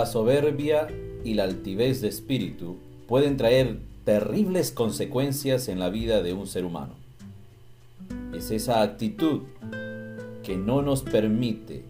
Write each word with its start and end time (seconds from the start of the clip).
La 0.00 0.06
soberbia 0.06 0.88
y 1.24 1.34
la 1.34 1.44
altivez 1.44 2.00
de 2.00 2.08
espíritu 2.08 2.78
pueden 3.06 3.36
traer 3.36 3.80
terribles 4.04 4.72
consecuencias 4.72 5.68
en 5.68 5.78
la 5.78 5.90
vida 5.90 6.22
de 6.22 6.32
un 6.32 6.46
ser 6.46 6.64
humano. 6.64 6.94
Es 8.34 8.50
esa 8.50 8.80
actitud 8.80 9.42
que 10.42 10.56
no 10.56 10.80
nos 10.80 11.02
permite 11.02 11.84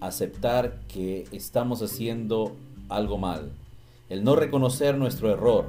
aceptar 0.00 0.80
que 0.88 1.28
estamos 1.30 1.82
haciendo 1.82 2.56
algo 2.88 3.16
mal, 3.16 3.52
el 4.08 4.24
no 4.24 4.34
reconocer 4.34 4.98
nuestro 4.98 5.30
error. 5.30 5.66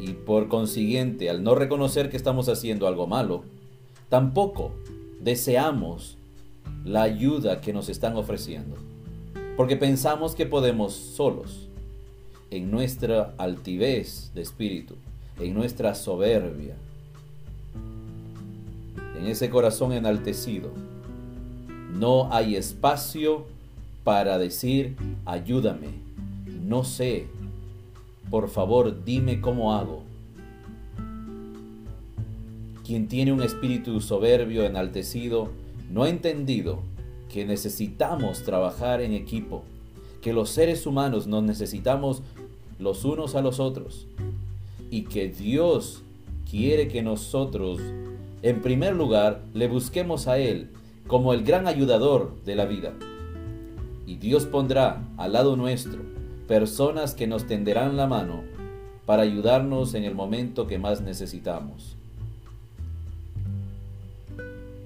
Y 0.00 0.14
por 0.14 0.48
consiguiente, 0.48 1.28
al 1.28 1.44
no 1.44 1.54
reconocer 1.54 2.08
que 2.08 2.16
estamos 2.16 2.48
haciendo 2.48 2.86
algo 2.86 3.06
malo, 3.06 3.44
tampoco 4.08 4.72
deseamos 5.20 6.16
la 6.86 7.02
ayuda 7.02 7.60
que 7.60 7.74
nos 7.74 7.90
están 7.90 8.16
ofreciendo. 8.16 8.76
Porque 9.56 9.76
pensamos 9.76 10.34
que 10.34 10.46
podemos 10.46 10.92
solos, 10.92 11.66
en 12.50 12.70
nuestra 12.70 13.34
altivez 13.38 14.30
de 14.34 14.42
espíritu, 14.42 14.94
en 15.40 15.54
nuestra 15.54 15.94
soberbia, 15.94 16.76
en 19.18 19.26
ese 19.26 19.50
corazón 19.50 19.92
enaltecido. 19.92 20.70
No 21.92 22.32
hay 22.32 22.56
espacio 22.56 23.46
para 24.04 24.38
decir, 24.38 24.96
ayúdame, 25.24 25.88
no 26.64 26.84
sé, 26.84 27.26
por 28.30 28.48
favor 28.48 29.04
dime 29.04 29.40
cómo 29.40 29.74
hago. 29.74 30.02
Quien 32.84 33.08
tiene 33.08 33.32
un 33.32 33.42
espíritu 33.42 34.00
soberbio, 34.00 34.64
enaltecido, 34.64 35.48
no 35.90 36.04
ha 36.04 36.08
entendido 36.08 36.80
que 37.36 37.44
necesitamos 37.44 38.44
trabajar 38.44 39.02
en 39.02 39.12
equipo, 39.12 39.62
que 40.22 40.32
los 40.32 40.48
seres 40.48 40.86
humanos 40.86 41.26
nos 41.26 41.42
necesitamos 41.42 42.22
los 42.78 43.04
unos 43.04 43.34
a 43.34 43.42
los 43.42 43.60
otros 43.60 44.06
y 44.90 45.02
que 45.02 45.28
Dios 45.28 46.02
quiere 46.50 46.88
que 46.88 47.02
nosotros, 47.02 47.78
en 48.40 48.62
primer 48.62 48.96
lugar, 48.96 49.42
le 49.52 49.68
busquemos 49.68 50.28
a 50.28 50.38
Él 50.38 50.70
como 51.06 51.34
el 51.34 51.44
gran 51.44 51.66
ayudador 51.66 52.42
de 52.46 52.54
la 52.54 52.64
vida. 52.64 52.94
Y 54.06 54.16
Dios 54.16 54.46
pondrá 54.46 55.06
al 55.18 55.34
lado 55.34 55.56
nuestro 55.56 56.00
personas 56.48 57.14
que 57.14 57.26
nos 57.26 57.46
tenderán 57.46 57.98
la 57.98 58.06
mano 58.06 58.44
para 59.04 59.24
ayudarnos 59.24 59.92
en 59.92 60.04
el 60.04 60.14
momento 60.14 60.66
que 60.66 60.78
más 60.78 61.02
necesitamos. 61.02 61.98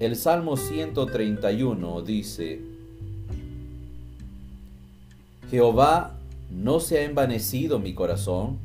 El 0.01 0.15
Salmo 0.15 0.57
131 0.57 2.01
dice, 2.01 2.59
Jehová 5.51 6.17
no 6.49 6.79
se 6.79 6.97
ha 6.97 7.03
envanecido 7.03 7.77
mi 7.77 7.93
corazón, 7.93 8.57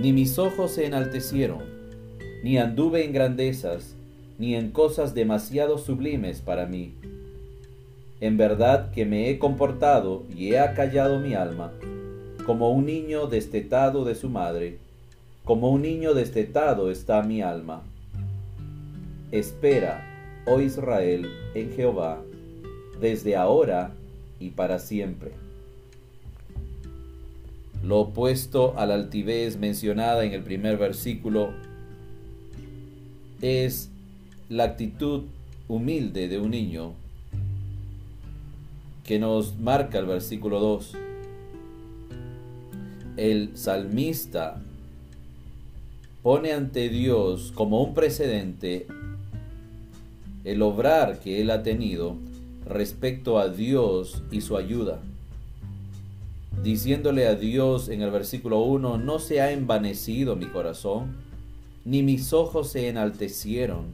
ni 0.00 0.12
mis 0.12 0.40
ojos 0.40 0.72
se 0.72 0.84
enaltecieron, 0.84 1.60
ni 2.42 2.58
anduve 2.58 3.04
en 3.04 3.12
grandezas, 3.12 3.94
ni 4.40 4.56
en 4.56 4.72
cosas 4.72 5.14
demasiado 5.14 5.78
sublimes 5.78 6.40
para 6.40 6.66
mí. 6.66 6.94
En 8.20 8.36
verdad 8.36 8.90
que 8.90 9.06
me 9.06 9.30
he 9.30 9.38
comportado 9.38 10.24
y 10.36 10.48
he 10.48 10.58
acallado 10.58 11.20
mi 11.20 11.34
alma, 11.34 11.70
como 12.44 12.72
un 12.72 12.86
niño 12.86 13.28
destetado 13.28 14.04
de 14.04 14.16
su 14.16 14.28
madre, 14.28 14.78
como 15.44 15.70
un 15.70 15.82
niño 15.82 16.12
destetado 16.12 16.90
está 16.90 17.22
mi 17.22 17.40
alma. 17.40 17.84
Espera, 19.30 20.08
oh 20.46 20.60
Israel, 20.60 21.30
en 21.54 21.74
Jehová, 21.74 22.22
desde 23.00 23.36
ahora 23.36 23.94
y 24.40 24.50
para 24.50 24.78
siempre. 24.78 25.32
Lo 27.82 28.00
opuesto 28.00 28.78
a 28.78 28.86
la 28.86 28.94
altivez 28.94 29.58
mencionada 29.58 30.24
en 30.24 30.32
el 30.32 30.42
primer 30.42 30.78
versículo 30.78 31.50
es 33.40 33.90
la 34.48 34.64
actitud 34.64 35.24
humilde 35.66 36.28
de 36.28 36.38
un 36.38 36.50
niño 36.52 36.92
que 39.04 39.18
nos 39.18 39.58
marca 39.58 39.98
el 39.98 40.06
versículo 40.06 40.60
2. 40.60 40.92
El 43.16 43.56
salmista 43.56 44.62
pone 46.22 46.52
ante 46.52 46.88
Dios 46.88 47.52
como 47.52 47.82
un 47.82 47.94
precedente 47.94 48.86
el 50.44 50.62
obrar 50.62 51.20
que 51.20 51.40
él 51.40 51.50
ha 51.50 51.62
tenido 51.62 52.16
respecto 52.66 53.38
a 53.38 53.48
Dios 53.48 54.22
y 54.30 54.40
su 54.40 54.56
ayuda, 54.56 55.00
diciéndole 56.62 57.26
a 57.26 57.34
Dios 57.34 57.88
en 57.88 58.02
el 58.02 58.10
versículo 58.10 58.60
1, 58.60 58.98
no 58.98 59.18
se 59.18 59.40
ha 59.40 59.52
envanecido 59.52 60.36
mi 60.36 60.46
corazón, 60.46 61.16
ni 61.84 62.02
mis 62.02 62.32
ojos 62.32 62.70
se 62.70 62.88
enaltecieron, 62.88 63.86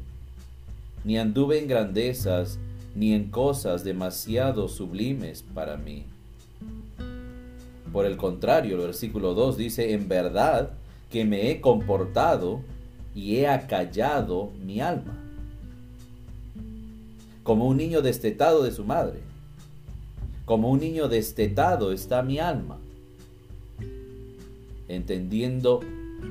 ni 1.04 1.19
anduve 1.19 1.58
en 1.58 1.69
grandezas, 1.69 2.58
ni 2.94 3.12
en 3.12 3.31
cosas 3.31 3.84
demasiado 3.84 4.69
sublimes 4.69 5.44
para 5.54 5.76
mí. 5.76 6.04
Por 7.92 8.04
el 8.04 8.16
contrario, 8.16 8.76
el 8.76 8.82
versículo 8.82 9.34
2 9.34 9.56
dice, 9.56 9.92
en 9.92 10.08
verdad 10.08 10.70
que 11.10 11.25
me 11.25 11.50
he 11.50 11.60
comportado 11.60 12.60
y 13.14 13.37
he 13.37 13.48
acallado 13.48 14.50
mi 14.62 14.81
alma 14.81 15.28
como 17.48 17.66
un 17.66 17.78
niño 17.78 18.03
destetado 18.03 18.62
de 18.62 18.72
su 18.72 18.84
madre. 18.84 19.20
Como 20.44 20.70
un 20.70 20.81
niño 20.81 21.09
destetado 21.09 21.92
está 21.92 22.22
mi 22.22 22.38
alma. 22.38 22.76
Entendiendo 24.86 25.81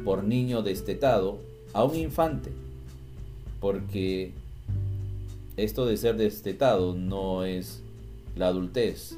por 0.05 0.23
niño 0.23 0.61
destetado 0.61 1.39
a 1.73 1.83
un 1.83 1.95
infante. 1.95 2.51
Porque 3.59 4.31
esto 5.55 5.87
de 5.87 5.97
ser 5.97 6.17
destetado 6.17 6.93
no 6.93 7.45
es 7.45 7.81
la 8.35 8.49
adultez, 8.49 9.17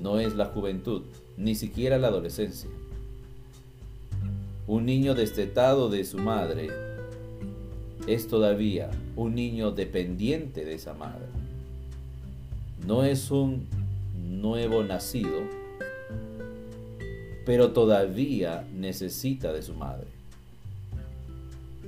no 0.00 0.20
es 0.20 0.36
la 0.36 0.46
juventud, 0.46 1.02
ni 1.36 1.56
siquiera 1.56 1.98
la 1.98 2.06
adolescencia. 2.06 2.70
Un 4.68 4.86
niño 4.86 5.16
destetado 5.16 5.88
de 5.88 6.04
su 6.04 6.18
madre 6.18 6.91
es 8.06 8.26
todavía 8.26 8.90
un 9.16 9.34
niño 9.34 9.70
dependiente 9.70 10.64
de 10.64 10.74
esa 10.74 10.94
madre. 10.94 11.26
No 12.86 13.04
es 13.04 13.30
un 13.30 13.66
nuevo 14.16 14.82
nacido, 14.82 15.42
pero 17.46 17.72
todavía 17.72 18.66
necesita 18.74 19.52
de 19.52 19.62
su 19.62 19.74
madre. 19.74 20.08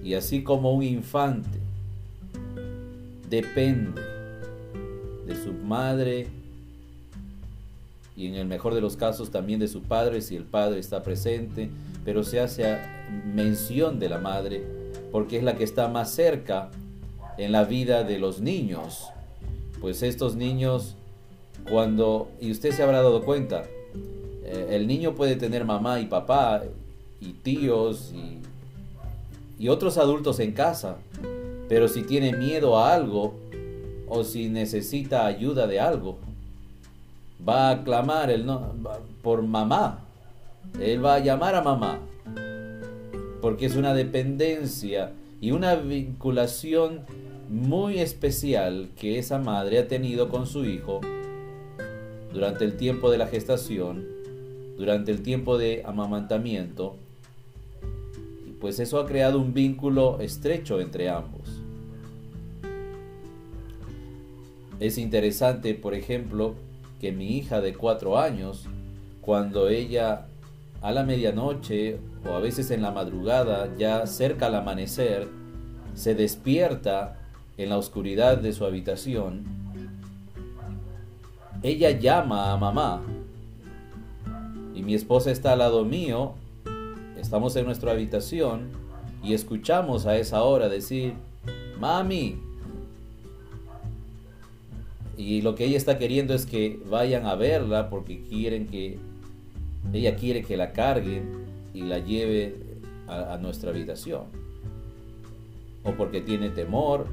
Y 0.03 0.15
así 0.15 0.43
como 0.43 0.73
un 0.73 0.83
infante 0.83 1.59
depende 3.29 4.01
de 5.27 5.35
su 5.35 5.53
madre 5.53 6.29
y 8.17 8.27
en 8.29 8.35
el 8.35 8.47
mejor 8.47 8.75
de 8.75 8.81
los 8.81 8.97
casos 8.97 9.31
también 9.31 9.59
de 9.59 9.67
su 9.67 9.83
padre 9.83 10.21
si 10.21 10.37
el 10.37 10.45
padre 10.45 10.79
está 10.79 11.03
presente, 11.03 11.71
pero 12.05 12.23
se 12.23 12.39
hace 12.39 12.79
mención 13.35 13.99
de 13.99 14.09
la 14.09 14.19
madre 14.19 14.84
porque 15.15 15.37
es 15.37 15.45
la 15.45 15.55
que 15.55 15.63
está 15.63 15.87
más 15.87 16.11
cerca 16.11 16.71
en 17.39 17.53
la 17.53 17.63
vida 17.63 18.03
de 18.03 18.19
los 18.19 18.41
niños. 18.41 19.11
Pues 19.81 20.03
estos 20.03 20.35
niños, 20.35 20.97
cuando, 21.71 22.33
y 22.41 22.51
usted 22.51 22.73
se 22.73 22.83
habrá 22.83 23.01
dado 23.01 23.23
cuenta, 23.23 23.63
eh, 24.43 24.71
el 24.71 24.89
niño 24.89 25.15
puede 25.15 25.37
tener 25.37 25.65
mamá 25.65 26.01
y 26.01 26.07
papá 26.07 26.65
y 27.21 27.33
tíos 27.35 28.13
y, 28.13 28.41
y 29.63 29.69
otros 29.69 29.99
adultos 29.99 30.41
en 30.41 30.51
casa, 30.51 30.97
pero 31.69 31.87
si 31.87 32.03
tiene 32.03 32.33
miedo 32.33 32.77
a 32.77 32.93
algo 32.93 33.35
o 34.09 34.25
si 34.25 34.49
necesita 34.49 35.27
ayuda 35.27 35.69
de 35.69 35.79
algo, 35.79 36.19
va 37.49 37.71
a 37.71 37.85
clamar 37.85 38.31
el 38.31 38.47
no, 38.47 38.73
por 39.23 39.43
mamá. 39.45 40.01
Él 40.81 41.05
va 41.05 41.15
a 41.15 41.19
llamar 41.21 41.55
a 41.55 41.63
mamá 41.63 42.01
porque 43.45 43.67
es 43.67 43.77
una 43.77 43.93
dependencia 43.93 45.13
y 45.39 45.51
una 45.51 45.75
vinculación 45.75 47.01
muy 47.51 47.99
especial 47.99 48.89
que 48.99 49.19
esa 49.19 49.39
madre 49.39 49.81
ha 49.81 49.87
tenido 49.87 50.31
con 50.31 50.47
su 50.47 50.65
hijo 50.65 51.03
durante 52.33 52.65
el 52.65 52.79
tiempo 52.79 53.11
de 53.11 53.19
la 53.19 53.27
gestación, 53.27 54.09
durante 54.79 55.11
el 55.11 55.21
tiempo 55.21 55.59
de 55.59 55.83
amamantamiento, 55.85 56.97
y 58.49 58.53
pues 58.53 58.81
eso 58.81 58.99
ha 58.99 59.05
creado 59.05 59.39
un 59.39 59.53
vínculo 59.53 60.21
estrecho 60.21 60.81
entre 60.81 61.11
ambos. 61.11 61.61
Es 64.81 64.97
interesante, 64.97 65.75
por 65.75 65.93
ejemplo, 65.93 66.55
que 66.99 67.13
mi 67.13 67.37
hija 67.37 67.61
de 67.61 67.75
cuatro 67.75 68.19
años, 68.19 68.65
cuando 69.21 69.69
ella 69.69 70.29
a 70.81 70.93
la 70.93 71.03
medianoche 71.03 71.99
o 72.29 72.35
a 72.35 72.41
veces 72.41 72.71
en 72.71 72.83
la 72.83 72.91
madrugada, 72.91 73.75
ya 73.77 74.07
cerca 74.07 74.47
al 74.47 74.55
amanecer, 74.55 75.29
se 75.95 76.15
despierta 76.15 77.17
en 77.57 77.69
la 77.69 77.79
oscuridad 77.79 78.39
de 78.39 78.53
su 78.53 78.65
habitación 78.65 79.65
ella 81.65 81.93
llama 81.93 82.53
a 82.53 82.59
mamá 82.59 83.03
y 84.75 84.83
mi 84.83 84.95
esposa 84.95 85.31
está 85.31 85.55
al 85.55 85.61
lado 85.61 85.83
mío, 85.87 86.35
estamos 87.19 87.57
en 87.57 87.65
nuestra 87.65 87.93
habitación 87.93 88.69
y 89.23 89.33
escuchamos 89.33 90.05
a 90.05 90.19
esa 90.19 90.43
hora 90.43 90.69
decir, 90.69 91.15
mami. 91.81 92.39
Y 95.17 95.41
lo 95.41 95.55
que 95.55 95.65
ella 95.65 95.79
está 95.79 95.97
queriendo 95.97 96.35
es 96.35 96.45
que 96.45 96.79
vayan 96.91 97.25
a 97.25 97.35
verla 97.35 97.89
porque 97.89 98.23
quieren 98.25 98.67
que, 98.67 98.99
ella 99.95 100.17
quiere 100.17 100.43
que 100.43 100.59
la 100.59 100.73
carguen 100.73 101.44
y 101.75 101.83
la 101.83 101.99
lleve 101.99 102.57
a, 103.09 103.37
nuestra 103.37 103.71
habitación. 103.71 104.23
O 105.83 105.93
porque 105.93 106.23
tiene 106.23 106.49
temor, 106.49 107.07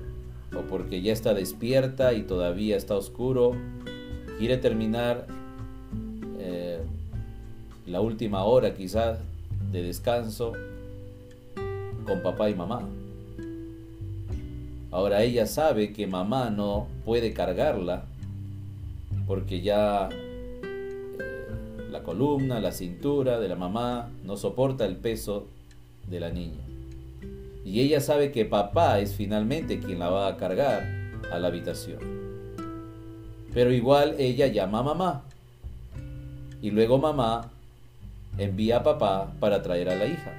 o 0.56 0.62
porque 0.62 1.02
ya 1.02 1.12
está 1.12 1.34
despierta 1.34 2.14
y 2.14 2.22
todavía 2.24 2.78
está 2.78 2.96
oscuro, 2.96 3.54
quiere 4.38 4.58
terminar 4.58 5.28
eh, 6.40 6.80
la 7.88 8.00
última 8.00 8.44
hora 8.44 8.74
quizás 8.74 9.20
de 9.72 9.82
descanso 9.82 10.54
con 12.06 12.22
papá 12.22 12.50
y 12.50 12.56
mamá. 12.56 12.88
Ahora 14.92 15.24
ella 15.24 15.48
sabe 15.48 15.92
que 15.94 16.06
mamá 16.06 16.50
no 16.50 16.88
puede 17.06 17.34
cargarla 17.34 18.06
porque 19.26 19.62
ya 19.62 20.10
la 22.02 22.06
columna, 22.06 22.60
la 22.60 22.72
cintura 22.72 23.40
de 23.40 23.48
la 23.48 23.56
mamá 23.56 24.10
no 24.24 24.36
soporta 24.36 24.86
el 24.86 24.96
peso 24.98 25.48
de 26.10 26.20
la 26.20 26.32
niña. 26.32 26.64
Y 27.64 27.80
ella 27.82 28.02
sabe 28.02 28.32
que 28.32 28.44
papá 28.44 29.00
es 29.00 29.14
finalmente 29.14 29.80
quien 29.80 30.00
la 30.00 30.10
va 30.10 30.28
a 30.28 30.36
cargar 30.36 30.84
a 31.32 31.38
la 31.38 31.48
habitación. 31.48 32.00
Pero 33.54 33.72
igual 33.72 34.16
ella 34.18 34.48
llama 34.48 34.80
a 34.80 34.84
mamá. 34.84 35.24
Y 36.60 36.72
luego 36.72 36.98
mamá 36.98 37.52
envía 38.40 38.78
a 38.78 38.84
papá 38.84 39.32
para 39.40 39.62
traer 39.62 39.90
a 39.90 39.96
la 39.96 40.08
hija. 40.08 40.34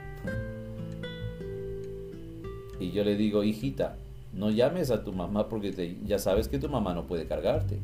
Y 2.80 2.90
yo 2.90 3.04
le 3.04 3.14
digo, 3.14 3.44
hijita, 3.44 3.94
no 4.32 4.50
llames 4.50 4.90
a 4.90 5.04
tu 5.04 5.12
mamá 5.12 5.48
porque 5.48 5.96
ya 6.04 6.18
sabes 6.18 6.48
que 6.48 6.58
tu 6.58 6.68
mamá 6.68 6.92
no 6.92 7.06
puede 7.06 7.26
cargarte. 7.26 7.78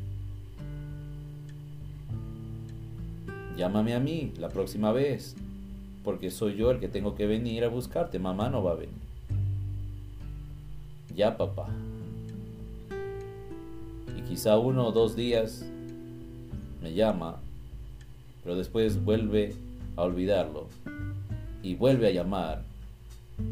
Llámame 3.59 3.93
a 3.93 3.99
mí 3.99 4.31
la 4.37 4.47
próxima 4.47 4.93
vez, 4.93 5.35
porque 6.05 6.31
soy 6.31 6.55
yo 6.55 6.71
el 6.71 6.79
que 6.79 6.87
tengo 6.87 7.13
que 7.15 7.27
venir 7.27 7.65
a 7.65 7.67
buscarte. 7.67 8.17
Mamá 8.17 8.49
no 8.49 8.63
va 8.63 8.71
a 8.71 8.75
venir. 8.75 8.95
Ya, 11.13 11.35
papá. 11.35 11.67
Y 14.17 14.21
quizá 14.21 14.57
uno 14.57 14.87
o 14.87 14.93
dos 14.93 15.17
días 15.17 15.65
me 16.81 16.93
llama, 16.93 17.41
pero 18.45 18.55
después 18.55 19.03
vuelve 19.03 19.53
a 19.97 20.03
olvidarlo 20.03 20.67
y 21.61 21.75
vuelve 21.75 22.07
a 22.07 22.11
llamar 22.11 22.63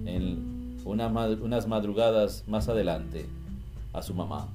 en 0.05 0.77
unas 0.85 1.67
madrugadas 1.67 2.45
más 2.47 2.69
adelante 2.69 3.25
a 3.91 4.01
su 4.01 4.13
mamá. 4.13 4.47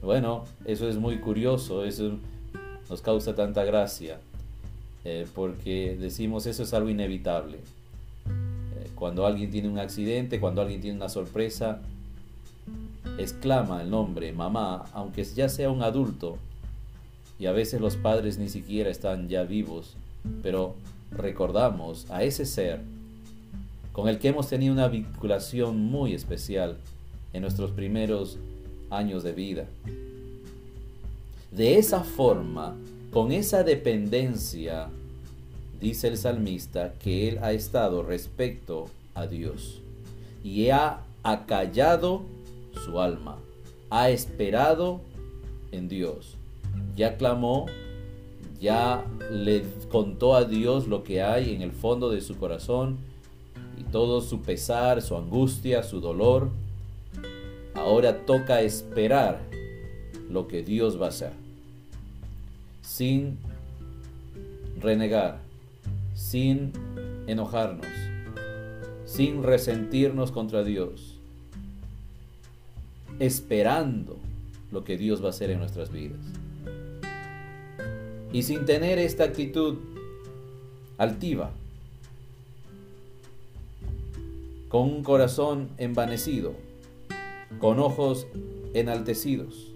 Bueno, 0.00 0.44
eso 0.64 0.88
es 0.88 0.96
muy 0.96 1.18
curioso, 1.18 1.84
nos 2.88 3.00
causa 3.02 3.34
tanta 3.34 3.64
gracia, 3.64 4.20
eh, 5.04 5.26
porque 5.34 5.96
decimos 5.98 6.46
eso 6.46 6.62
es 6.62 6.74
algo 6.74 6.90
inevitable. 6.90 7.58
Eh, 7.58 8.90
cuando 8.94 9.26
alguien 9.26 9.50
tiene 9.50 9.68
un 9.68 9.78
accidente, 9.78 10.40
cuando 10.40 10.62
alguien 10.62 10.80
tiene 10.80 10.96
una 10.96 11.08
sorpresa, 11.08 11.80
exclama 13.18 13.82
el 13.82 13.90
nombre 13.90 14.32
mamá, 14.32 14.86
aunque 14.92 15.24
ya 15.24 15.48
sea 15.48 15.70
un 15.70 15.82
adulto, 15.82 16.38
y 17.38 17.46
a 17.46 17.52
veces 17.52 17.80
los 17.80 17.96
padres 17.96 18.38
ni 18.38 18.48
siquiera 18.48 18.90
están 18.90 19.28
ya 19.28 19.42
vivos, 19.42 19.96
pero 20.42 20.74
recordamos 21.10 22.10
a 22.10 22.22
ese 22.22 22.46
ser 22.46 22.80
con 23.92 24.08
el 24.08 24.18
que 24.18 24.28
hemos 24.28 24.48
tenido 24.48 24.72
una 24.72 24.88
vinculación 24.88 25.76
muy 25.78 26.14
especial 26.14 26.78
en 27.32 27.42
nuestros 27.42 27.70
primeros 27.70 28.38
años 28.90 29.22
de 29.22 29.32
vida. 29.32 29.66
De 31.54 31.78
esa 31.78 32.02
forma, 32.02 32.76
con 33.12 33.30
esa 33.30 33.62
dependencia, 33.62 34.88
dice 35.80 36.08
el 36.08 36.16
salmista 36.16 36.94
que 36.94 37.28
él 37.28 37.38
ha 37.42 37.52
estado 37.52 38.02
respecto 38.02 38.86
a 39.14 39.26
Dios 39.26 39.80
y 40.42 40.70
ha 40.70 41.04
acallado 41.22 42.22
su 42.84 43.00
alma, 43.00 43.38
ha 43.88 44.10
esperado 44.10 45.00
en 45.70 45.88
Dios, 45.88 46.36
ya 46.96 47.16
clamó, 47.16 47.66
ya 48.60 49.04
le 49.30 49.62
contó 49.92 50.34
a 50.34 50.44
Dios 50.44 50.88
lo 50.88 51.04
que 51.04 51.22
hay 51.22 51.54
en 51.54 51.62
el 51.62 51.70
fondo 51.70 52.10
de 52.10 52.20
su 52.20 52.36
corazón 52.36 52.98
y 53.78 53.84
todo 53.84 54.22
su 54.22 54.42
pesar, 54.42 55.02
su 55.02 55.16
angustia, 55.16 55.84
su 55.84 56.00
dolor. 56.00 56.50
Ahora 57.74 58.24
toca 58.26 58.60
esperar 58.60 59.40
lo 60.28 60.48
que 60.48 60.62
Dios 60.62 61.00
va 61.00 61.06
a 61.06 61.08
hacer, 61.10 61.43
sin 62.84 63.38
renegar, 64.78 65.40
sin 66.14 66.72
enojarnos, 67.26 67.86
sin 69.06 69.42
resentirnos 69.42 70.30
contra 70.30 70.62
Dios, 70.62 71.18
esperando 73.18 74.18
lo 74.70 74.84
que 74.84 74.98
Dios 74.98 75.22
va 75.22 75.28
a 75.28 75.30
hacer 75.30 75.50
en 75.50 75.58
nuestras 75.58 75.90
vidas. 75.90 76.20
Y 78.32 78.42
sin 78.42 78.64
tener 78.66 78.98
esta 78.98 79.24
actitud 79.24 79.78
altiva, 80.98 81.52
con 84.68 84.82
un 84.82 85.04
corazón 85.04 85.70
envanecido, 85.78 86.52
con 87.60 87.78
ojos 87.78 88.26
enaltecidos, 88.74 89.72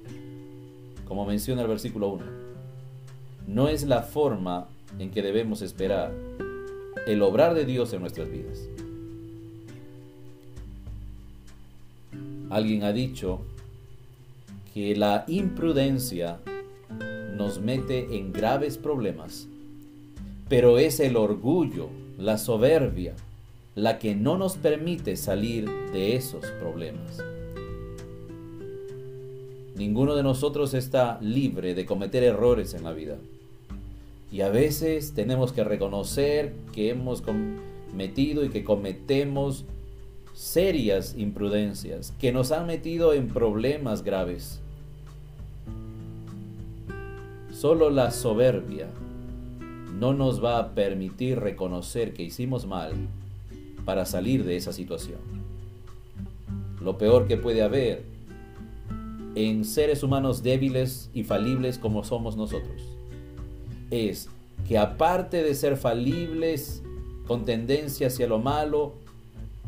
como 1.06 1.25
menciona 1.25 1.62
el 1.62 1.69
versículo 1.69 2.08
1. 2.08 2.47
No 3.48 3.68
es 3.68 3.84
la 3.84 4.02
forma 4.02 4.68
en 4.98 5.10
que 5.10 5.22
debemos 5.22 5.62
esperar 5.62 6.12
el 7.06 7.22
obrar 7.22 7.54
de 7.54 7.64
Dios 7.64 7.94
en 7.94 8.02
nuestras 8.02 8.31
vidas. 8.31 8.69
Alguien 12.50 12.82
ha 12.82 12.93
dicho 12.93 13.40
que 14.74 14.94
la 14.94 15.24
imprudencia 15.28 16.40
nos 17.38 17.58
mete 17.58 18.19
en 18.19 18.34
graves 18.34 18.76
problemas, 18.76 19.48
pero 20.50 20.78
es 20.78 21.00
el 21.00 21.17
orgullo, 21.17 21.88
la 22.19 22.36
soberbia, 22.36 23.14
la 23.74 23.98
que 23.98 24.14
no 24.14 24.36
nos 24.36 24.58
permite 24.58 25.17
salir 25.17 25.70
de 25.94 26.17
esos 26.17 26.44
problemas. 26.60 27.24
Ninguno 29.74 30.14
de 30.14 30.22
nosotros 30.22 30.74
está 30.74 31.19
libre 31.22 31.74
de 31.74 31.86
cometer 31.86 32.22
errores 32.24 32.74
en 32.74 32.84
la 32.84 32.93
vida. 32.93 33.17
Y 34.31 34.43
a 34.43 34.51
veces 34.51 35.15
tenemos 35.15 35.53
que 35.53 35.65
reconocer 35.65 36.53
que 36.73 36.91
hemos 36.91 37.23
cometido 37.23 38.44
y 38.44 38.51
que 38.51 38.63
cometemos 38.63 39.65
serias 40.35 41.15
imprudencias 41.17 42.13
que 42.20 42.31
nos 42.31 42.53
han 42.53 42.67
metido 42.67 43.15
en 43.15 43.29
problemas 43.29 44.03
graves. 44.03 44.61
Solo 47.51 47.91
la 47.91 48.11
soberbia 48.11 48.89
no 49.99 50.13
nos 50.13 50.44
va 50.44 50.58
a 50.58 50.75
permitir 50.75 51.41
reconocer 51.41 52.13
que 52.13 52.23
hicimos 52.23 52.67
mal 52.67 52.93
para 53.85 54.05
salir 54.05 54.44
de 54.44 54.56
esa 54.56 54.73
situación. 54.73 55.19
Lo 56.82 56.99
peor 56.99 57.27
que 57.27 57.39
puede 57.39 57.63
haber 57.63 58.05
en 59.35 59.65
seres 59.65 60.03
humanos 60.03 60.43
débiles 60.43 61.11
y 61.15 61.25
falibles 61.25 61.79
como 61.79 62.05
somos 62.05 62.37
nosotros 62.37 62.97
es 63.90 64.28
que 64.66 64.78
aparte 64.78 65.42
de 65.42 65.54
ser 65.54 65.76
falibles 65.76 66.82
con 67.26 67.44
tendencia 67.44 68.08
hacia 68.08 68.26
lo 68.26 68.38
malo 68.38 68.94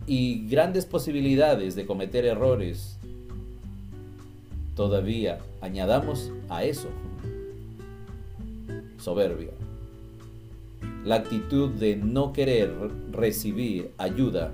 y 0.06 0.48
grandes 0.48 0.86
posibilidades 0.86 1.74
de 1.74 1.86
cometer 1.86 2.24
errores, 2.24 2.98
todavía 4.74 5.38
añadamos 5.60 6.32
a 6.48 6.64
eso 6.64 6.88
soberbia 8.98 9.50
la 11.04 11.14
actitud 11.16 11.70
de 11.70 11.96
no 11.96 12.32
querer 12.32 12.72
recibir 13.10 13.90
ayuda, 13.96 14.52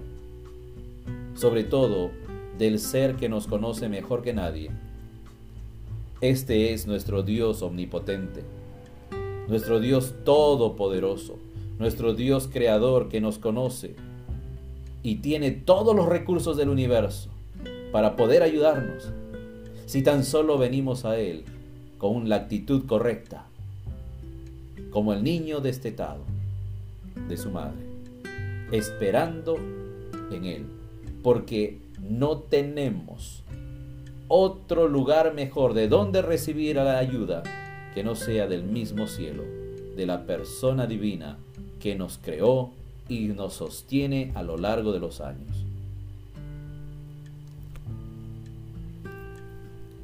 sobre 1.35 1.65
todo 1.65 2.11
del 2.59 2.79
ser 2.79 3.17
que 3.17 3.29
nos 3.29 3.47
conoce 3.47 3.89
mejor 3.89 4.23
que 4.23 4.33
nadie. 4.33 4.71
Este 6.21 6.73
es 6.73 6.87
nuestro 6.87 7.23
Dios 7.23 7.63
omnipotente, 7.63 8.45
nuestro 9.49 9.81
Dios 9.81 10.15
todopoderoso, 10.25 11.39
nuestro 11.79 12.15
Dios 12.15 12.49
creador 12.53 13.09
que 13.09 13.21
nos 13.21 13.39
conoce 13.39 13.95
y 15.03 15.17
tiene 15.17 15.51
todos 15.53 15.95
los 15.95 16.09
recursos 16.09 16.57
del 16.57 16.69
universo 16.69 17.31
para 17.93 18.17
poder 18.17 18.43
ayudarnos. 18.43 19.11
Si 19.87 20.03
tan 20.03 20.25
solo 20.25 20.59
venimos 20.59 21.05
a 21.05 21.19
Él 21.19 21.45
con 21.99 22.29
la 22.29 22.37
actitud 22.37 22.87
correcta, 22.87 23.47
como 24.91 25.13
el 25.13 25.23
niño 25.23 25.61
destetado 25.61 26.25
de 27.29 27.37
su 27.37 27.51
madre, 27.51 27.87
esperando 28.73 29.57
en 30.31 30.45
Él, 30.45 30.67
porque 31.23 31.79
no 32.01 32.39
tenemos 32.39 33.43
otro 34.29 34.89
lugar 34.89 35.35
mejor 35.35 35.75
de 35.75 35.87
donde 35.87 36.23
recibir 36.23 36.77
la 36.77 36.99
ayuda 36.99 37.43
que 37.97 38.05
no 38.05 38.15
sea 38.15 38.47
del 38.47 38.63
mismo 38.63 39.07
cielo, 39.07 39.43
de 39.97 40.05
la 40.05 40.27
persona 40.27 40.87
divina 40.87 41.39
que 41.81 41.95
nos 41.95 42.19
creó 42.19 42.73
y 43.09 43.29
nos 43.29 43.55
sostiene 43.55 44.33
a 44.35 44.43
lo 44.43 44.59
largo 44.59 44.93
de 44.93 45.01
los 45.01 45.23
años. 45.23 45.65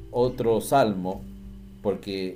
Otro 0.09 0.59
salmo, 0.59 1.21
porque 1.83 2.35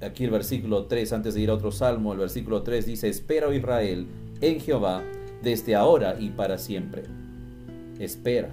aquí 0.00 0.24
el 0.24 0.30
versículo 0.30 0.86
3, 0.86 1.12
antes 1.12 1.34
de 1.34 1.42
ir 1.42 1.50
a 1.50 1.54
otro 1.54 1.70
salmo, 1.70 2.12
el 2.12 2.18
versículo 2.18 2.62
3 2.62 2.84
dice, 2.84 3.08
espera, 3.08 3.46
oh 3.46 3.52
Israel, 3.52 4.08
en 4.40 4.58
Jehová, 4.58 5.04
desde 5.44 5.76
ahora 5.76 6.16
y 6.18 6.30
para 6.30 6.58
siempre. 6.58 7.04
Espera. 8.00 8.50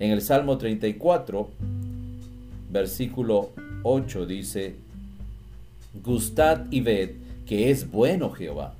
En 0.00 0.10
el 0.10 0.20
Salmo 0.20 0.58
34, 0.58 1.48
versículo 2.72 3.50
8 3.82 4.26
dice, 4.26 4.76
Gustad 6.04 6.66
y 6.70 6.80
ved 6.80 7.10
que 7.46 7.70
es 7.70 7.90
bueno 7.90 8.30
Jehová. 8.30 8.74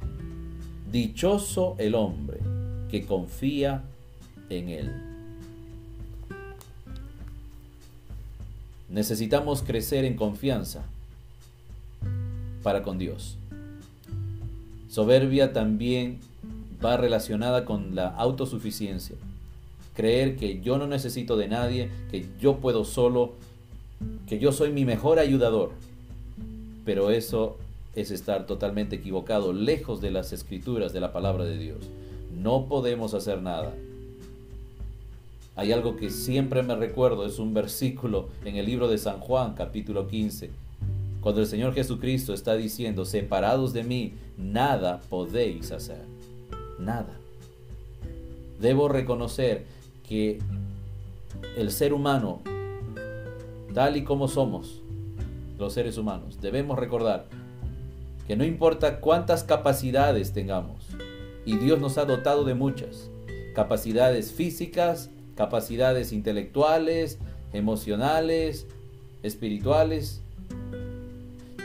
Dichoso 0.93 1.75
el 1.79 1.95
hombre 1.95 2.39
que 2.91 3.05
confía 3.05 3.83
en 4.49 4.69
él. 4.69 4.93
Necesitamos 8.89 9.63
crecer 9.63 10.05
en 10.05 10.17
confianza 10.17 10.85
para 12.63 12.83
con 12.83 12.99
Dios. 12.99 13.37
Soberbia 14.89 15.53
también 15.53 16.19
va 16.85 16.97
relacionada 16.97 17.65
con 17.65 17.95
la 17.95 18.09
autosuficiencia. 18.09 19.17
Creer 19.95 20.37
que 20.37 20.61
yo 20.61 20.79
no 20.79 20.87
necesito 20.87 21.37
de 21.37 21.49
nadie, 21.49 21.91
que 22.11 22.27
yo 22.41 22.57
puedo 22.57 22.85
solo, 22.85 23.35
que 24.27 24.39
yo 24.39 24.53
soy 24.53 24.71
mi 24.73 24.85
mejor 24.85 25.19
ayudador. 25.19 25.73
Pero 26.85 27.11
eso 27.11 27.57
es 27.95 28.11
estar 28.11 28.47
totalmente 28.47 28.97
equivocado, 28.97 29.53
lejos 29.53 30.01
de 30.01 30.11
las 30.11 30.33
escrituras 30.33 30.93
de 30.93 31.01
la 31.01 31.13
palabra 31.13 31.45
de 31.45 31.59
Dios. 31.59 31.79
No 32.41 32.67
podemos 32.67 33.15
hacer 33.15 33.43
nada. 33.43 33.75
Hay 35.57 35.73
algo 35.73 35.97
que 35.97 36.11
siempre 36.11 36.63
me 36.63 36.77
recuerdo, 36.77 37.27
es 37.27 37.39
un 37.39 37.53
versículo 37.53 38.29
en 38.45 38.57
el 38.57 38.67
libro 38.67 38.89
de 38.89 38.99
San 38.99 39.21
Juan, 39.21 39.55
capítulo 39.55 40.07
15, 40.07 40.51
cuando 41.21 41.41
el 41.43 41.47
Señor 41.47 41.75
Jesucristo 41.75 42.33
está 42.33 42.55
diciendo, 42.55 43.05
separados 43.05 43.73
de 43.73 43.85
mí, 43.85 44.15
nada 44.39 45.01
podéis 45.11 45.71
hacer. 45.71 46.03
Nada. 46.79 47.19
Debo 48.59 48.89
reconocer 48.89 49.67
que 50.09 50.39
el 51.57 51.71
ser 51.71 51.93
humano, 51.93 52.41
tal 53.73 53.97
y 53.97 54.05
como 54.05 54.29
somos, 54.29 54.83
los 55.59 55.73
seres 55.73 55.99
humanos, 55.99 56.41
debemos 56.41 56.79
recordar 56.79 57.27
que 58.27 58.37
no 58.37 58.45
importa 58.45 59.01
cuántas 59.01 59.45
capacidades 59.45 60.33
tengamos, 60.33 60.87
y 61.45 61.57
Dios 61.57 61.81
nos 61.81 61.99
ha 61.99 62.05
dotado 62.05 62.45
de 62.45 62.55
muchas, 62.55 63.11
capacidades 63.55 64.33
físicas, 64.33 65.11
capacidades 65.35 66.13
intelectuales, 66.13 67.19
emocionales, 67.53 68.67
espirituales, 69.23 70.23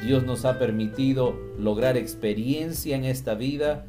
Dios 0.05 0.23
nos 0.23 0.45
ha 0.45 0.59
permitido 0.59 1.35
lograr 1.57 1.97
experiencia 1.97 2.95
en 2.95 3.05
esta 3.05 3.33
vida. 3.33 3.85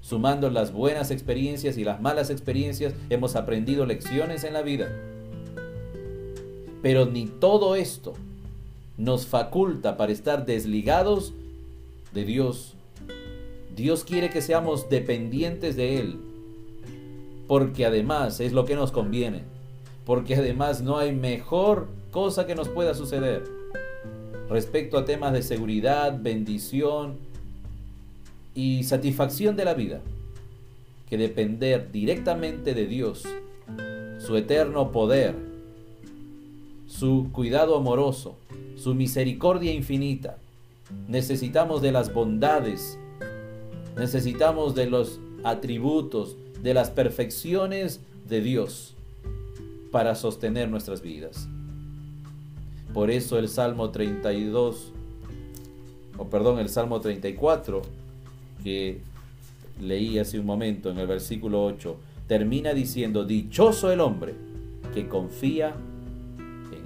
Sumando 0.00 0.48
las 0.48 0.72
buenas 0.72 1.10
experiencias 1.10 1.76
y 1.76 1.84
las 1.84 2.00
malas 2.00 2.30
experiencias, 2.30 2.94
hemos 3.10 3.36
aprendido 3.36 3.84
lecciones 3.84 4.44
en 4.44 4.54
la 4.54 4.62
vida. 4.62 4.88
Pero 6.86 7.04
ni 7.04 7.26
todo 7.26 7.74
esto 7.74 8.12
nos 8.96 9.26
faculta 9.26 9.96
para 9.96 10.12
estar 10.12 10.46
desligados 10.46 11.32
de 12.14 12.24
Dios. 12.24 12.74
Dios 13.74 14.04
quiere 14.04 14.30
que 14.30 14.40
seamos 14.40 14.88
dependientes 14.88 15.74
de 15.74 15.98
Él, 15.98 16.20
porque 17.48 17.86
además 17.86 18.38
es 18.38 18.52
lo 18.52 18.66
que 18.66 18.76
nos 18.76 18.92
conviene, 18.92 19.42
porque 20.04 20.36
además 20.36 20.80
no 20.80 20.98
hay 20.98 21.10
mejor 21.10 21.88
cosa 22.12 22.46
que 22.46 22.54
nos 22.54 22.68
pueda 22.68 22.94
suceder 22.94 23.42
respecto 24.48 24.96
a 24.96 25.04
temas 25.04 25.32
de 25.32 25.42
seguridad, 25.42 26.16
bendición 26.22 27.16
y 28.54 28.84
satisfacción 28.84 29.56
de 29.56 29.64
la 29.64 29.74
vida, 29.74 30.02
que 31.10 31.18
depender 31.18 31.90
directamente 31.90 32.74
de 32.74 32.86
Dios, 32.86 33.24
su 34.18 34.36
eterno 34.36 34.92
poder, 34.92 35.55
su 36.86 37.30
cuidado 37.32 37.76
amoroso, 37.76 38.36
su 38.76 38.94
misericordia 38.94 39.72
infinita. 39.72 40.38
Necesitamos 41.08 41.82
de 41.82 41.92
las 41.92 42.12
bondades, 42.12 42.98
necesitamos 43.96 44.74
de 44.74 44.86
los 44.88 45.20
atributos, 45.44 46.36
de 46.62 46.74
las 46.74 46.90
perfecciones 46.90 48.00
de 48.28 48.40
Dios 48.40 48.94
para 49.90 50.14
sostener 50.14 50.68
nuestras 50.68 51.02
vidas. 51.02 51.48
Por 52.92 53.10
eso 53.10 53.38
el 53.38 53.48
Salmo 53.48 53.90
32, 53.90 54.92
o 56.18 56.24
perdón, 56.28 56.58
el 56.58 56.68
Salmo 56.68 57.00
34, 57.00 57.82
que 58.62 59.00
leí 59.80 60.18
hace 60.18 60.38
un 60.38 60.46
momento 60.46 60.90
en 60.90 60.98
el 60.98 61.06
versículo 61.06 61.64
8, 61.64 61.96
termina 62.26 62.72
diciendo, 62.74 63.24
dichoso 63.24 63.92
el 63.92 64.00
hombre 64.00 64.34
que 64.94 65.08
confía 65.08 65.74
en 65.74 65.95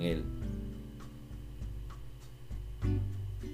él. 0.00 0.24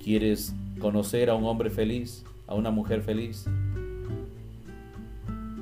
¿Quieres 0.03 0.55
conocer 0.79 1.31
a 1.31 1.35
un 1.35 1.45
hombre 1.45 1.71
feliz, 1.71 2.25
a 2.47 2.55
una 2.55 2.71
mujer 2.71 3.03
feliz? 3.03 3.47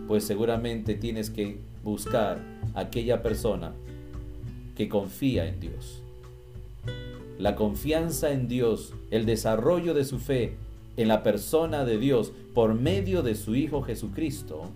Pues 0.06 0.24
seguramente 0.24 0.94
tienes 0.94 1.30
que 1.30 1.58
buscar 1.82 2.38
a 2.74 2.80
aquella 2.80 3.22
persona 3.22 3.72
que 4.76 4.88
confía 4.88 5.46
en 5.46 5.60
Dios 5.60 6.04
la 7.38 7.56
confianza 7.56 8.32
en 8.32 8.46
Dios, 8.48 8.94
el 9.10 9.26
desarrollo 9.26 9.94
de 9.94 10.04
su 10.04 10.18
fe 10.18 10.56
en 10.96 11.08
la 11.08 11.22
persona 11.22 11.84
de 11.84 11.98
Dios 11.98 12.32
por 12.54 12.74
medio 12.74 13.22
de 13.22 13.34
su 13.34 13.56
Hijo 13.56 13.82
Jesucristo, 13.82 14.70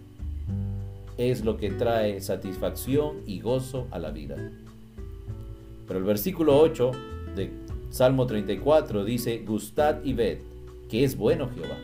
es 1.17 1.45
lo 1.45 1.57
que 1.57 1.71
trae 1.71 2.21
satisfacción 2.21 3.19
y 3.27 3.41
gozo 3.41 3.87
a 3.91 3.99
la 3.99 4.11
vida. 4.11 4.37
Pero 5.89 5.99
el 5.99 6.05
versículo 6.05 6.61
8 6.61 6.93
de 7.35 7.51
Salmo 7.91 8.27
34 8.27 9.05
dice, 9.05 9.39
gustad 9.39 10.05
y 10.05 10.13
ved 10.13 10.39
que 10.89 11.05
es 11.05 11.17
bueno 11.17 11.51
Jehová. 11.55 11.77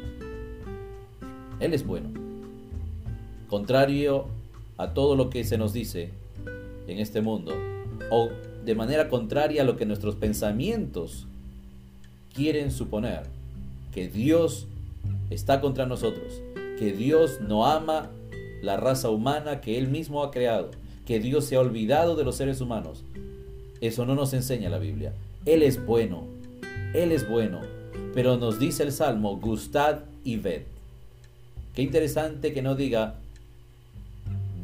Él 1.61 1.75
es 1.75 1.87
bueno. 1.87 2.11
Contrario 3.49 4.27
a 4.77 4.95
todo 4.95 5.15
lo 5.15 5.31
que 5.31 5.45
se 5.45 5.59
nos 5.59 5.73
dice 5.73 6.11
en 6.87 6.99
este 6.99 7.21
mundo, 7.21 7.53
o 8.11 8.31
de 8.65 8.75
manera 8.75 9.09
contraria 9.09 9.63
a 9.63 9.65
lo 9.65 9.77
que 9.77 9.87
nuestros 9.87 10.17
pensamientos 10.17 11.27
quieren 12.35 12.71
suponer, 12.71 13.23
que 13.93 14.09
Dios 14.09 14.67
está 15.31 15.61
contra 15.61 15.87
nosotros, 15.87 16.43
que 16.79 16.93
Dios 16.93 17.41
no 17.41 17.67
ama 17.67 18.11
la 18.63 18.77
raza 18.77 19.11
humana 19.11 19.61
que 19.61 19.79
Él 19.79 19.89
mismo 19.89 20.23
ha 20.23 20.31
creado, 20.31 20.71
que 21.07 21.21
Dios 21.21 21.45
se 21.45 21.57
ha 21.57 21.61
olvidado 21.61 22.17
de 22.17 22.25
los 22.25 22.37
seres 22.37 22.61
humanos. 22.61 23.05
Eso 23.87 24.07
no 24.07 24.15
nos 24.15 24.33
enseña 24.33 24.71
la 24.71 24.79
Biblia. 24.79 25.13
Él 25.45 25.63
es 25.63 25.85
bueno, 25.85 26.25
Él 26.95 27.13
es 27.13 27.29
bueno, 27.29 27.61
pero 28.15 28.39
nos 28.39 28.59
dice 28.59 28.83
el 28.83 28.93
Salmo, 28.93 29.37
gustad 29.37 30.01
y 30.25 30.37
ved. 30.37 30.63
Qué 31.75 31.83
interesante 31.83 32.55
que 32.55 32.63
no 32.63 32.77
diga 32.77 33.17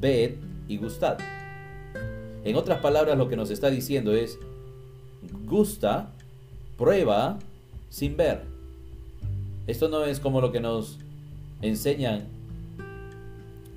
ved 0.01 0.37
y 0.69 0.79
gustad. 0.79 1.19
En 2.45 2.57
otras 2.57 2.81
palabras, 2.81 3.19
lo 3.19 3.29
que 3.29 3.37
nos 3.37 3.51
está 3.51 3.69
diciendo 3.69 4.15
es, 4.15 4.39
gusta, 5.45 6.13
prueba 6.79 7.39
sin 7.91 8.17
ver. 8.17 8.45
Esto 9.67 9.91
no 9.91 10.07
es 10.07 10.19
como 10.19 10.41
lo 10.41 10.51
que 10.51 10.61
nos 10.61 10.97
enseñan 11.61 12.25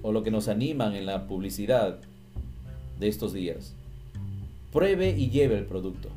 o 0.03 0.13
lo 0.13 0.23
que 0.23 0.31
nos 0.31 0.47
animan 0.47 0.93
en 0.95 1.05
la 1.05 1.27
publicidad 1.27 1.99
de 2.97 3.09
estos 3.09 3.33
días. 3.33 3.75
Pruebe 4.73 5.11
y 5.11 5.29
lleve 5.29 5.59
el 5.59 5.65
producto. 5.65 6.09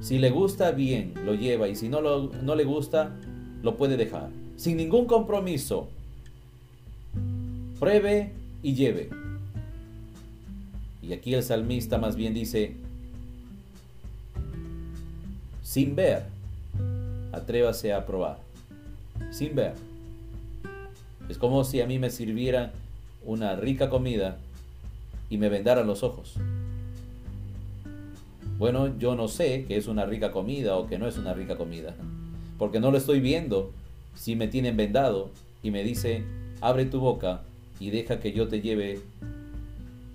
Si 0.00 0.18
le 0.18 0.30
gusta, 0.30 0.72
bien, 0.72 1.14
lo 1.24 1.34
lleva 1.34 1.68
y 1.68 1.74
si 1.74 1.88
no, 1.88 2.02
no 2.02 2.54
le 2.54 2.64
gusta, 2.64 3.16
lo 3.62 3.78
puede 3.78 3.96
dejar. 3.96 4.28
Sin 4.56 4.76
ningún 4.76 5.06
compromiso. 5.06 5.88
Pruebe 7.80 8.32
y 8.62 8.74
lleve. 8.74 9.08
Y 11.02 11.14
aquí 11.14 11.32
el 11.32 11.42
salmista 11.42 11.96
más 11.96 12.14
bien 12.14 12.34
dice, 12.34 12.76
sin 15.62 15.96
ver. 15.96 16.26
Atrévase 17.32 17.94
a 17.94 18.04
probar. 18.04 18.38
Sin 19.30 19.54
ver. 19.54 19.74
Es 21.30 21.38
como 21.38 21.64
si 21.64 21.80
a 21.80 21.86
mí 21.86 21.98
me 21.98 22.10
sirvieran 22.10 22.72
una 23.24 23.56
rica 23.56 23.88
comida 23.88 24.36
y 25.30 25.38
me 25.38 25.48
vendaran 25.48 25.86
los 25.86 26.02
ojos. 26.02 26.38
Bueno, 28.58 28.96
yo 28.98 29.16
no 29.16 29.26
sé 29.26 29.64
que 29.66 29.76
es 29.76 29.88
una 29.88 30.06
rica 30.06 30.30
comida 30.30 30.76
o 30.76 30.86
que 30.86 30.98
no 30.98 31.08
es 31.08 31.18
una 31.18 31.34
rica 31.34 31.56
comida, 31.56 31.94
porque 32.56 32.78
no 32.78 32.92
lo 32.92 32.98
estoy 32.98 33.18
viendo 33.20 33.72
si 34.14 34.36
me 34.36 34.46
tienen 34.46 34.76
vendado 34.76 35.30
y 35.62 35.72
me 35.72 35.82
dice, 35.82 36.22
abre 36.60 36.84
tu 36.84 37.00
boca 37.00 37.42
y 37.80 37.90
deja 37.90 38.20
que 38.20 38.32
yo 38.32 38.46
te 38.46 38.60
lleve 38.60 39.00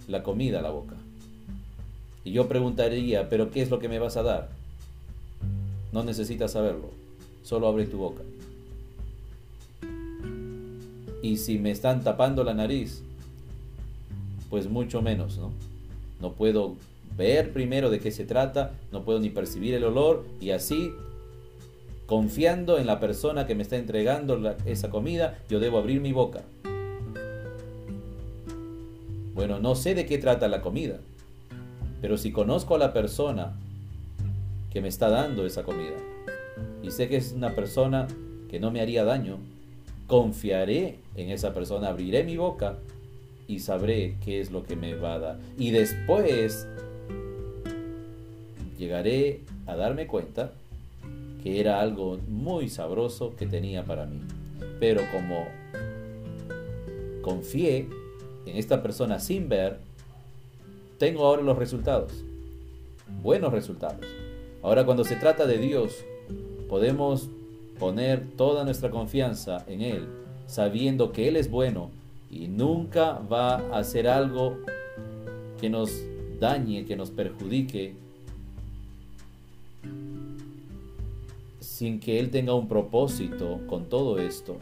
la 0.07 0.23
comida 0.23 0.59
a 0.59 0.61
la 0.61 0.69
boca. 0.69 0.95
Y 2.23 2.31
yo 2.31 2.47
preguntaría, 2.47 3.27
pero 3.27 3.51
¿qué 3.51 3.61
es 3.61 3.69
lo 3.69 3.79
que 3.79 3.89
me 3.89 3.99
vas 3.99 4.15
a 4.15 4.23
dar? 4.23 4.49
No 5.91 6.03
necesitas 6.03 6.53
saberlo, 6.53 6.91
solo 7.43 7.67
abre 7.67 7.87
tu 7.87 7.97
boca. 7.97 8.23
Y 11.21 11.37
si 11.37 11.59
me 11.59 11.71
están 11.71 12.03
tapando 12.03 12.45
la 12.45 12.53
nariz, 12.53 13.03
pues 14.49 14.69
mucho 14.69 15.01
menos, 15.01 15.37
¿no? 15.37 15.51
No 16.21 16.33
puedo 16.33 16.77
ver 17.17 17.51
primero 17.51 17.89
de 17.89 17.99
qué 17.99 18.11
se 18.11 18.25
trata, 18.25 18.71
no 18.91 19.03
puedo 19.03 19.19
ni 19.19 19.29
percibir 19.29 19.73
el 19.73 19.83
olor 19.83 20.25
y 20.39 20.51
así, 20.51 20.91
confiando 22.05 22.77
en 22.77 22.87
la 22.87 22.99
persona 22.99 23.45
que 23.45 23.55
me 23.55 23.63
está 23.63 23.77
entregando 23.77 24.55
esa 24.65 24.89
comida, 24.89 25.37
yo 25.49 25.59
debo 25.59 25.77
abrir 25.77 26.01
mi 26.01 26.13
boca. 26.13 26.43
Bueno, 29.33 29.59
no 29.59 29.75
sé 29.75 29.95
de 29.95 30.05
qué 30.05 30.17
trata 30.17 30.47
la 30.47 30.61
comida, 30.61 30.99
pero 32.01 32.17
si 32.17 32.31
conozco 32.31 32.75
a 32.75 32.79
la 32.79 32.93
persona 32.93 33.53
que 34.71 34.81
me 34.81 34.87
está 34.87 35.09
dando 35.09 35.45
esa 35.45 35.63
comida 35.63 35.95
y 36.83 36.91
sé 36.91 37.07
que 37.09 37.17
es 37.17 37.33
una 37.33 37.55
persona 37.55 38.07
que 38.49 38.59
no 38.59 38.71
me 38.71 38.81
haría 38.81 39.03
daño, 39.03 39.37
confiaré 40.07 40.99
en 41.15 41.29
esa 41.29 41.53
persona, 41.53 41.89
abriré 41.89 42.23
mi 42.23 42.37
boca 42.37 42.77
y 43.47 43.59
sabré 43.59 44.15
qué 44.23 44.41
es 44.41 44.51
lo 44.51 44.63
que 44.63 44.75
me 44.75 44.95
va 44.95 45.13
a 45.13 45.19
dar. 45.19 45.39
Y 45.57 45.71
después 45.71 46.67
llegaré 48.79 49.41
a 49.67 49.75
darme 49.75 50.07
cuenta 50.07 50.53
que 51.43 51.59
era 51.59 51.81
algo 51.81 52.17
muy 52.27 52.69
sabroso 52.69 53.35
que 53.35 53.45
tenía 53.45 53.83
para 53.83 54.05
mí. 54.05 54.19
Pero 54.79 55.01
como 55.11 55.45
confié 57.21 57.87
en 58.45 58.57
esta 58.57 58.81
persona 58.81 59.19
sin 59.19 59.49
ver, 59.49 59.77
tengo 60.97 61.25
ahora 61.25 61.41
los 61.41 61.57
resultados. 61.57 62.23
Buenos 63.21 63.51
resultados. 63.51 64.05
Ahora 64.63 64.85
cuando 64.85 65.03
se 65.03 65.17
trata 65.17 65.45
de 65.45 65.57
Dios, 65.57 66.03
podemos 66.69 67.29
poner 67.79 68.25
toda 68.37 68.63
nuestra 68.63 68.89
confianza 68.89 69.63
en 69.67 69.81
Él, 69.81 70.07
sabiendo 70.47 71.11
que 71.11 71.27
Él 71.27 71.35
es 71.35 71.49
bueno 71.51 71.91
y 72.31 72.47
nunca 72.47 73.19
va 73.31 73.55
a 73.55 73.79
hacer 73.79 74.07
algo 74.07 74.57
que 75.59 75.69
nos 75.69 75.91
dañe, 76.39 76.85
que 76.85 76.95
nos 76.95 77.09
perjudique, 77.09 77.95
sin 81.79 82.01
que 82.01 82.19
Él 82.19 82.29
tenga 82.29 82.53
un 82.53 82.67
propósito 82.67 83.61
con 83.67 83.87
todo 83.87 84.19
esto. 84.19 84.57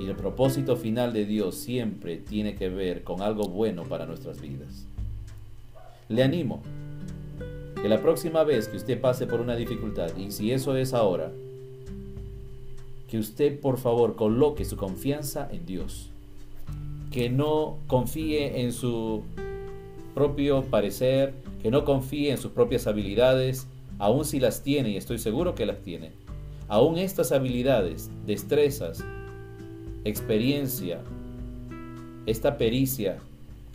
Y 0.00 0.08
el 0.08 0.16
propósito 0.16 0.74
final 0.74 1.12
de 1.12 1.24
Dios 1.24 1.54
siempre 1.54 2.16
tiene 2.16 2.56
que 2.56 2.68
ver 2.68 3.04
con 3.04 3.22
algo 3.22 3.44
bueno 3.44 3.84
para 3.84 4.04
nuestras 4.04 4.40
vidas. 4.40 4.84
Le 6.08 6.24
animo 6.24 6.60
que 7.80 7.88
la 7.88 8.02
próxima 8.02 8.42
vez 8.42 8.66
que 8.66 8.78
usted 8.78 9.00
pase 9.00 9.28
por 9.28 9.40
una 9.40 9.54
dificultad, 9.54 10.10
y 10.16 10.32
si 10.32 10.50
eso 10.50 10.74
es 10.76 10.92
ahora, 10.92 11.30
que 13.08 13.18
usted 13.18 13.60
por 13.60 13.78
favor 13.78 14.16
coloque 14.16 14.64
su 14.64 14.76
confianza 14.76 15.48
en 15.52 15.66
Dios. 15.66 16.10
Que 17.12 17.30
no 17.30 17.76
confíe 17.86 18.62
en 18.62 18.72
su 18.72 19.22
propio 20.16 20.64
parecer, 20.64 21.34
que 21.62 21.70
no 21.70 21.84
confíe 21.84 22.32
en 22.32 22.38
sus 22.38 22.50
propias 22.50 22.88
habilidades, 22.88 23.68
aun 23.98 24.24
si 24.24 24.40
las 24.40 24.62
tiene, 24.62 24.90
y 24.90 24.96
estoy 24.96 25.18
seguro 25.18 25.54
que 25.54 25.66
las 25.66 25.82
tiene, 25.82 26.12
aún 26.68 26.98
estas 26.98 27.32
habilidades, 27.32 28.10
destrezas, 28.26 29.04
experiencia, 30.04 31.00
esta 32.26 32.58
pericia 32.58 33.18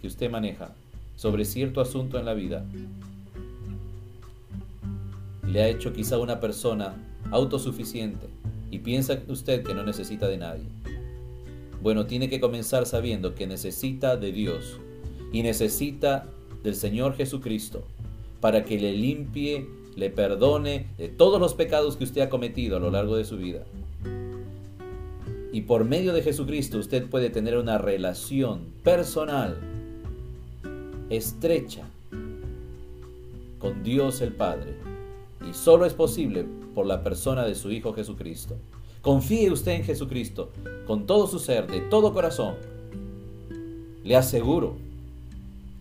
que 0.01 0.07
usted 0.07 0.29
maneja 0.29 0.73
sobre 1.15 1.45
cierto 1.45 1.81
asunto 1.81 2.19
en 2.19 2.25
la 2.25 2.33
vida, 2.33 2.65
le 5.47 5.62
ha 5.62 5.67
hecho 5.67 5.93
quizá 5.93 6.17
una 6.17 6.39
persona 6.39 6.95
autosuficiente 7.31 8.27
y 8.71 8.79
piensa 8.79 9.21
usted 9.27 9.63
que 9.63 9.73
no 9.73 9.83
necesita 9.83 10.27
de 10.27 10.38
nadie. 10.38 10.65
Bueno, 11.81 12.05
tiene 12.05 12.29
que 12.29 12.39
comenzar 12.39 12.86
sabiendo 12.86 13.36
que 13.36 13.45
necesita 13.45 14.17
de 14.17 14.31
Dios 14.31 14.79
y 15.31 15.43
necesita 15.43 16.25
del 16.63 16.75
Señor 16.75 17.15
Jesucristo 17.15 17.83
para 18.39 18.63
que 18.63 18.79
le 18.79 18.93
limpie 18.93 19.67
le 19.95 20.10
perdone 20.10 20.88
de 20.97 21.10
todos 21.10 21.39
los 21.39 21.53
pecados 21.53 21.97
que 21.97 22.03
usted 22.03 22.21
ha 22.21 22.29
cometido 22.29 22.77
a 22.77 22.79
lo 22.79 22.91
largo 22.91 23.15
de 23.15 23.25
su 23.25 23.38
vida. 23.38 23.63
Y 25.51 25.62
por 25.62 25.86
medio 25.86 26.13
de 26.13 26.23
Jesucristo 26.23 26.79
usted 26.79 27.08
puede 27.08 27.29
tener 27.29 27.58
una 27.58 27.77
relación 27.77 28.62
personal, 28.84 29.58
estrecha, 31.10 31.84
con 33.60 33.84
Dios 33.84 34.21
el 34.21 34.34
Padre. 34.34 34.73
Y 35.47 35.53
solo 35.53 35.86
es 35.86 35.93
posible 35.93 36.45
por 36.73 36.86
la 36.86 37.03
persona 37.03 37.45
de 37.45 37.56
su 37.56 37.71
Hijo 37.71 37.93
Jesucristo. 37.93 38.58
Confíe 39.01 39.51
usted 39.51 39.73
en 39.73 39.84
Jesucristo 39.84 40.49
con 40.88 41.06
todo 41.06 41.27
su 41.27 41.38
ser, 41.38 41.67
de 41.67 41.82
todo 41.82 42.13
corazón. 42.13 42.56
Le 44.03 44.15
aseguro 44.15 44.75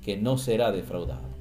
que 0.05 0.17
no 0.17 0.39
será 0.39 0.71
defraudado. 0.71 1.32